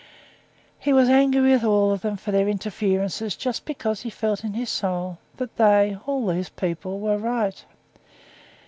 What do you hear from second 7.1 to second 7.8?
right.